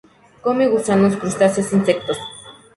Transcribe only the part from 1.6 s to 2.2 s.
insectos.